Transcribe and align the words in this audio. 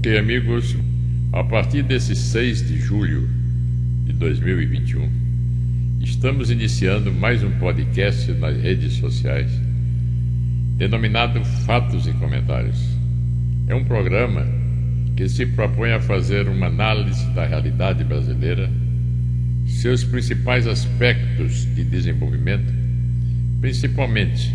Ok, 0.00 0.16
amigos, 0.16 0.74
a 1.30 1.44
partir 1.44 1.82
desse 1.82 2.16
6 2.16 2.66
de 2.66 2.78
julho 2.78 3.28
de 4.06 4.14
2021, 4.14 5.06
estamos 6.00 6.50
iniciando 6.50 7.12
mais 7.12 7.44
um 7.44 7.50
podcast 7.58 8.32
nas 8.32 8.56
redes 8.56 8.94
sociais, 8.94 9.52
denominado 10.78 11.44
Fatos 11.66 12.06
e 12.06 12.14
Comentários. 12.14 12.82
É 13.68 13.74
um 13.74 13.84
programa 13.84 14.46
que 15.14 15.28
se 15.28 15.44
propõe 15.44 15.92
a 15.92 16.00
fazer 16.00 16.48
uma 16.48 16.68
análise 16.68 17.28
da 17.34 17.44
realidade 17.44 18.02
brasileira, 18.02 18.70
seus 19.66 20.02
principais 20.02 20.66
aspectos 20.66 21.66
de 21.74 21.84
desenvolvimento, 21.84 22.72
principalmente 23.60 24.50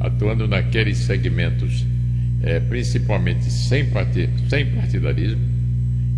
atuando 0.00 0.46
naqueles 0.46 0.98
segmentos 0.98 1.86
é, 2.42 2.58
principalmente 2.58 3.44
sem, 3.44 3.88
partid 3.90 4.28
sem 4.48 4.66
partidarismo, 4.74 5.40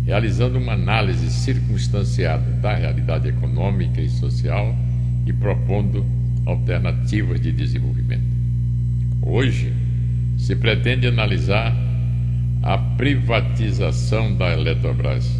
realizando 0.05 0.57
uma 0.57 0.73
análise 0.73 1.29
circunstanciada 1.29 2.49
da 2.61 2.75
realidade 2.75 3.29
econômica 3.29 4.01
e 4.01 4.09
social 4.09 4.75
e 5.25 5.33
propondo 5.33 6.05
alternativas 6.45 7.39
de 7.39 7.51
desenvolvimento. 7.51 8.23
Hoje, 9.21 9.71
se 10.37 10.55
pretende 10.55 11.07
analisar 11.07 11.75
a 12.61 12.77
privatização 12.77 14.35
da 14.35 14.51
Eletrobras, 14.51 15.31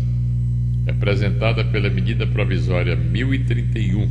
representada 0.86 1.64
pela 1.66 1.90
medida 1.90 2.26
provisória 2.28 2.96
1031, 2.96 4.08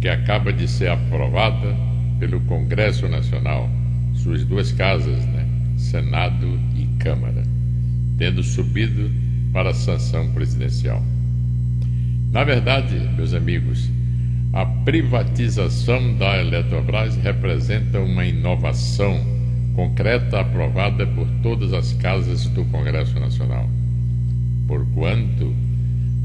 que 0.00 0.08
acaba 0.08 0.52
de 0.52 0.66
ser 0.66 0.88
aprovada 0.88 1.76
pelo 2.18 2.40
Congresso 2.40 3.08
Nacional, 3.08 3.68
suas 4.14 4.44
duas 4.44 4.72
casas? 4.72 5.33
Senado 5.84 6.58
e 6.74 6.86
Câmara, 6.98 7.44
tendo 8.18 8.42
subido 8.42 9.08
para 9.52 9.70
a 9.70 9.74
sanção 9.74 10.32
presidencial. 10.32 11.00
Na 12.32 12.42
verdade, 12.42 12.96
meus 13.16 13.32
amigos, 13.34 13.88
a 14.52 14.66
privatização 14.66 16.16
da 16.16 16.40
Eletrobras 16.40 17.14
representa 17.16 18.00
uma 18.00 18.24
inovação 18.24 19.20
concreta 19.74 20.40
aprovada 20.40 21.06
por 21.06 21.28
todas 21.42 21.72
as 21.72 21.92
casas 21.94 22.48
do 22.48 22.64
Congresso 22.66 23.18
Nacional. 23.20 23.70
Porquanto, 24.66 25.54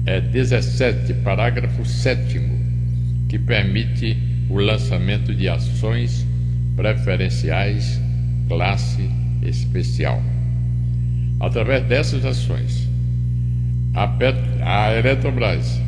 é, 0.06 0.22
17, 0.22 1.16
parágrafo 1.16 1.84
7 1.85 2.59
que 3.29 3.38
permite 3.38 4.17
o 4.50 4.57
lançamento 4.59 5.34
de 5.34 5.47
ações 5.47 6.28
preferenciais 6.75 8.01
classe 8.47 9.09
especial. 9.44 10.22
Através 11.40 11.85
dessas 11.85 12.25
ações, 12.25 12.90
a, 13.94 14.07
Pet, 14.07 14.38
a 14.62 14.94
Eletrobras, 14.95 15.79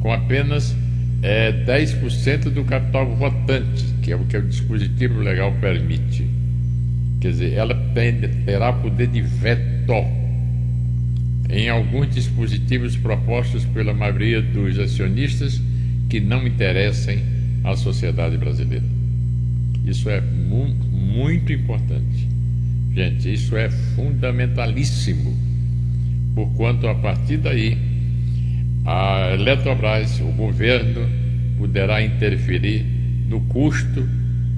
com 0.00 0.12
apenas 0.12 0.76
é, 1.22 1.52
10% 1.64 2.50
do 2.50 2.64
capital 2.64 3.14
votante, 3.14 3.84
que 4.02 4.12
é 4.12 4.16
o 4.16 4.24
que 4.24 4.36
o 4.36 4.42
dispositivo 4.42 5.20
legal 5.20 5.52
permite, 5.60 6.28
quer 7.20 7.30
dizer, 7.30 7.54
ela 7.54 7.74
tem, 7.94 8.20
terá 8.44 8.72
poder 8.72 9.06
de 9.06 9.22
veto 9.22 9.74
em 11.48 11.68
alguns 11.68 12.12
dispositivos 12.12 12.96
propostos 12.96 13.64
pela 13.66 13.94
maioria 13.94 14.42
dos 14.42 14.78
acionistas 14.78 15.60
que 16.14 16.20
não 16.20 16.46
interessem 16.46 17.18
à 17.64 17.74
sociedade 17.74 18.36
brasileira. 18.36 18.84
Isso 19.84 20.08
é 20.08 20.20
mu 20.20 20.68
muito 20.92 21.52
importante. 21.52 22.28
Gente, 22.94 23.34
isso 23.34 23.56
é 23.56 23.68
fundamentalíssimo, 23.68 25.36
porquanto 26.36 26.86
a 26.86 26.94
partir 26.94 27.38
daí 27.38 27.76
a 28.86 29.32
Eletrobras, 29.34 30.20
o 30.20 30.26
governo, 30.26 31.00
poderá 31.58 32.00
interferir 32.00 32.86
no 33.28 33.40
custo 33.46 34.08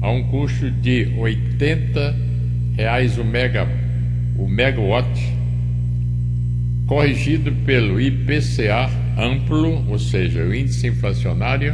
a 0.02 0.10
um 0.10 0.24
custo 0.30 0.72
de 0.72 1.14
80 1.18 2.16
reais 2.78 3.18
o, 3.18 3.26
mega, 3.26 3.68
o 4.38 4.48
megawatt 4.48 5.43
corrigido 6.88 7.52
pelo 7.66 8.00
IPCA 8.00 8.90
amplo, 9.18 9.90
ou 9.90 10.00
seja, 10.00 10.44
o 10.44 10.54
índice 10.54 10.88
inflacionário, 10.88 11.74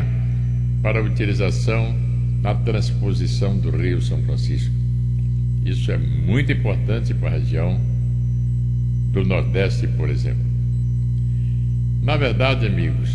para 0.81 1.03
utilização 1.03 1.95
na 2.41 2.53
transposição 2.55 3.57
do 3.57 3.69
Rio 3.69 4.01
São 4.01 4.21
Francisco. 4.23 4.73
Isso 5.65 5.91
é 5.91 5.97
muito 5.97 6.51
importante 6.51 7.13
para 7.13 7.29
a 7.29 7.31
região 7.33 7.79
do 9.11 9.25
Nordeste, 9.25 9.87
por 9.87 10.09
exemplo. 10.09 10.45
Na 12.01 12.15
verdade, 12.15 12.65
amigos, 12.65 13.09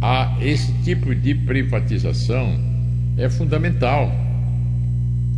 a 0.00 0.36
esse 0.40 0.72
tipo 0.82 1.14
de 1.14 1.34
privatização 1.34 2.58
é 3.16 3.28
fundamental, 3.30 4.12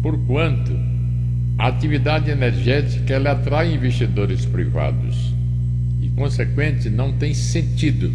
porquanto 0.03 0.73
a 1.57 1.69
atividade 1.69 2.31
energética 2.31 3.15
ela 3.15 3.33
atrai 3.33 3.75
investidores 3.75 4.45
privados 4.45 5.34
e, 6.05 6.09
consequente, 6.11 6.91
não 6.91 7.13
tem 7.13 7.33
sentido 7.33 8.13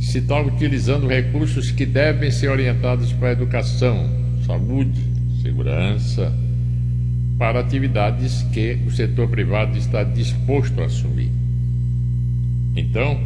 se 0.00 0.18
está 0.18 0.40
utilizando 0.40 1.06
recursos 1.06 1.70
que 1.70 1.86
devem 1.86 2.28
ser 2.28 2.48
orientados 2.48 3.12
para 3.12 3.28
a 3.28 3.32
educação, 3.32 4.10
saúde, 4.44 5.00
segurança, 5.40 6.32
para 7.38 7.60
atividades 7.60 8.42
que 8.52 8.78
o 8.84 8.90
setor 8.90 9.28
privado 9.28 9.78
está 9.78 10.02
disposto 10.02 10.80
a 10.82 10.86
assumir. 10.86 11.30
Então, 12.74 13.16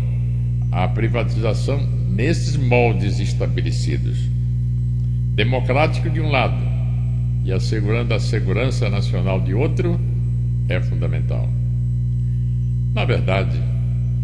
a 0.71 0.87
privatização 0.89 1.81
nesses 2.11 2.57
moldes 2.57 3.19
estabelecidos, 3.19 4.19
democrático 5.35 6.11
de 6.11 6.21
um 6.21 6.29
lado 6.29 6.63
e 7.43 7.53
assegurando 7.53 8.13
a 8.13 8.21
segurança 8.21 8.91
nacional 8.91 9.41
de 9.41 9.55
outro, 9.55 9.99
é 10.69 10.79
fundamental. 10.79 11.49
Na 12.97 13.05
verdade, 13.05 13.61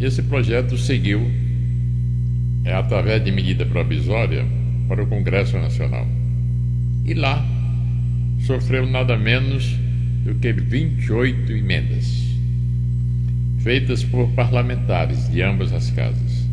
esse 0.01 0.23
projeto 0.23 0.79
seguiu 0.79 1.31
é 2.65 2.73
através 2.73 3.23
de 3.23 3.31
medida 3.31 3.67
provisória 3.67 4.47
para 4.89 5.03
o 5.03 5.07
Congresso 5.07 5.59
Nacional. 5.59 6.07
E 7.05 7.13
lá 7.13 7.45
sofreu 8.47 8.87
nada 8.87 9.15
menos 9.19 9.77
do 10.25 10.35
que 10.37 10.55
28 10.55 11.53
emendas, 11.53 12.35
feitas 13.59 14.03
por 14.05 14.31
parlamentares 14.31 15.31
de 15.31 15.43
ambas 15.43 15.71
as 15.71 15.91
casas. 15.91 16.49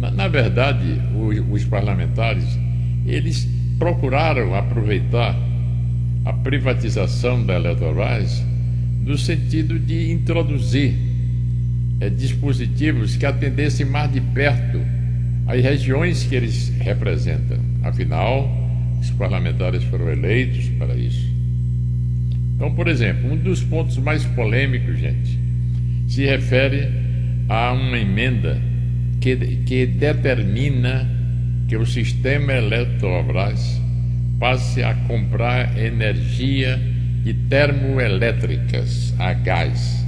Na, 0.00 0.10
na 0.10 0.26
verdade, 0.26 1.00
os, 1.14 1.62
os 1.62 1.64
parlamentares, 1.64 2.58
eles 3.06 3.48
procuraram 3.78 4.52
aproveitar 4.52 5.36
a 6.24 6.32
privatização 6.32 7.46
da 7.46 7.54
Eletrobras 7.54 8.47
no 9.08 9.16
sentido 9.16 9.78
de 9.78 10.12
introduzir 10.12 10.94
é, 11.98 12.10
dispositivos 12.10 13.16
que 13.16 13.24
atendessem 13.24 13.86
mais 13.86 14.12
de 14.12 14.20
perto 14.20 14.78
as 15.46 15.62
regiões 15.62 16.24
que 16.24 16.34
eles 16.34 16.68
representam. 16.78 17.58
Afinal, 17.82 18.46
os 19.00 19.10
parlamentares 19.12 19.82
foram 19.84 20.10
eleitos 20.10 20.68
para 20.78 20.94
isso. 20.94 21.26
Então, 22.54 22.74
por 22.74 22.86
exemplo, 22.86 23.32
um 23.32 23.36
dos 23.36 23.62
pontos 23.62 23.96
mais 23.96 24.26
polêmicos, 24.26 24.98
gente, 24.98 25.38
se 26.06 26.26
refere 26.26 26.88
a 27.48 27.72
uma 27.72 27.98
emenda 27.98 28.60
que, 29.22 29.34
que 29.64 29.86
determina 29.86 31.08
que 31.66 31.78
o 31.78 31.86
sistema 31.86 32.52
Eletrobras 32.52 33.80
passe 34.38 34.82
a 34.82 34.92
comprar 34.94 35.78
energia 35.78 36.78
de 37.24 37.34
termoelétricas 37.34 39.14
a 39.18 39.32
gás, 39.32 40.04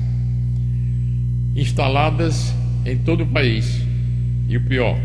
instaladas 1.55 2.55
em 2.87 2.97
todo 2.99 3.25
o 3.25 3.27
país. 3.27 3.81
E 4.49 4.57
o 4.57 4.61
pior, 4.63 4.99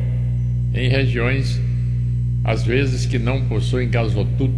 em 0.73 0.89
regiões 0.89 1.59
às 2.45 2.63
vezes 2.63 3.07
que 3.07 3.17
não 3.17 3.47
possuem 3.47 3.89
gasoduto, 3.89 4.51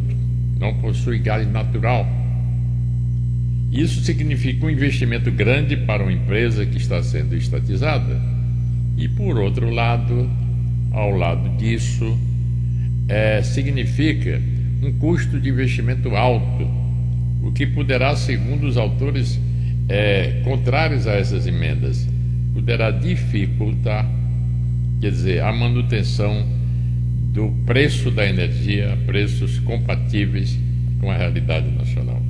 não 0.59 0.73
possuem 0.75 1.21
gás 1.21 1.49
natural. 1.49 2.05
Isso 3.71 4.01
significa 4.01 4.65
um 4.65 4.69
investimento 4.69 5.31
grande 5.31 5.77
para 5.77 6.03
uma 6.03 6.11
empresa 6.11 6.65
que 6.65 6.77
está 6.77 7.01
sendo 7.01 7.33
estatizada. 7.33 8.21
E 8.97 9.07
por 9.07 9.37
outro 9.37 9.69
lado, 9.69 10.29
ao 10.91 11.11
lado 11.11 11.57
disso, 11.57 12.19
é, 13.07 13.41
significa 13.41 14.41
um 14.83 14.91
custo 14.93 15.39
de 15.39 15.47
investimento 15.47 16.13
alto, 16.13 16.67
o 17.43 17.51
que 17.51 17.65
poderá, 17.65 18.15
segundo 18.15 18.67
os 18.67 18.77
autores 18.77 19.39
é, 19.89 20.41
contrários 20.43 21.07
a 21.07 21.13
essas 21.13 21.47
emendas, 21.47 22.07
poderá 22.53 22.91
dificultar, 22.91 24.09
quer 24.99 25.11
dizer, 25.11 25.43
a 25.43 25.51
manutenção 25.51 26.45
do 27.33 27.49
preço 27.65 28.09
da 28.09 28.27
energia 28.27 28.93
a 28.93 28.97
preços 29.05 29.59
compatíveis 29.59 30.57
com 30.99 31.11
a 31.11 31.15
realidade 31.15 31.69
nacional. 31.69 32.21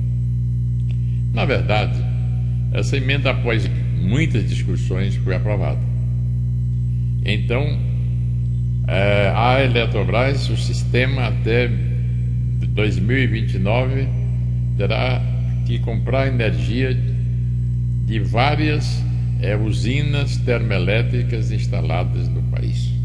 Na 1.32 1.44
verdade, 1.44 1.98
essa 2.72 2.96
emenda, 2.96 3.30
após 3.30 3.68
muitas 4.00 4.48
discussões, 4.48 5.16
foi 5.16 5.34
aprovada. 5.34 5.80
Então, 7.24 7.78
é, 8.86 9.32
a 9.34 9.62
Eletrobras, 9.62 10.48
o 10.50 10.56
sistema 10.56 11.28
até 11.28 11.70
2029, 12.78 14.08
terá 14.78 15.20
que 15.66 15.78
comprar 15.80 16.28
energia 16.28 16.96
de 18.06 18.20
várias 18.20 19.02
é, 19.42 19.54
usinas 19.54 20.38
termoelétricas 20.38 21.50
instaladas 21.50 22.26
no 22.28 22.42
país 22.44 22.98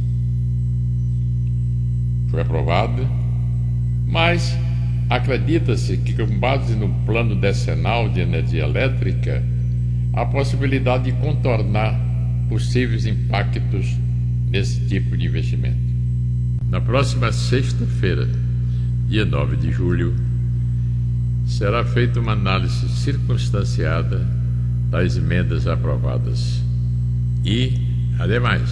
foi 2.34 2.42
aprovada, 2.42 3.08
mas 4.08 4.58
acredita-se 5.08 5.98
que, 5.98 6.14
com 6.14 6.40
base 6.40 6.76
no 6.76 6.90
plano 7.06 7.36
decenal 7.36 8.10
de 8.10 8.22
energia 8.22 8.64
elétrica, 8.64 9.44
há 10.14 10.26
possibilidade 10.26 11.04
de 11.04 11.12
contornar 11.20 11.96
possíveis 12.50 13.06
impactos 13.06 13.96
nesse 14.50 14.80
tipo 14.88 15.16
de 15.16 15.28
investimento. 15.28 15.78
Na 16.72 16.82
próxima 16.82 17.32
sexta-feira, 17.32 18.28
dia 19.08 19.26
9 19.26 19.56
de 19.58 19.72
julho, 19.72 20.16
será 21.46 21.84
feita 21.84 22.20
uma 22.20 22.34
análise 22.34 22.88
circunstanciada 22.90 24.26
das 24.90 25.18
emendas 25.18 25.68
aprovadas. 25.68 26.62
E, 27.44 27.74
ademais, 28.20 28.70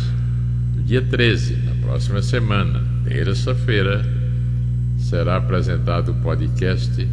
no 0.76 0.84
dia 0.84 1.02
13, 1.02 1.56
na 1.56 1.76
próxima 1.88 2.22
semana, 2.22 2.84
terça-feira, 3.04 4.06
será 4.98 5.38
apresentado 5.38 6.12
o 6.12 6.16
podcast 6.22 7.08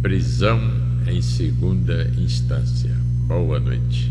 Prisão 0.00 0.60
em 1.06 1.20
Segunda 1.20 2.10
Instância. 2.16 2.94
Boa 3.26 3.58
noite. 3.58 4.08